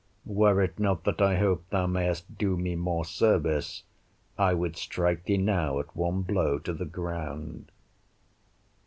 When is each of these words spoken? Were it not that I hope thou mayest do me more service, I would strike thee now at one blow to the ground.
Were 0.25 0.63
it 0.63 0.79
not 0.79 1.03
that 1.03 1.21
I 1.21 1.37
hope 1.37 1.69
thou 1.69 1.85
mayest 1.85 2.35
do 2.35 2.57
me 2.57 2.75
more 2.75 3.05
service, 3.05 3.83
I 4.35 4.55
would 4.55 4.75
strike 4.75 5.25
thee 5.25 5.37
now 5.37 5.77
at 5.79 5.95
one 5.95 6.23
blow 6.23 6.57
to 6.57 6.73
the 6.73 6.85
ground. 6.85 7.71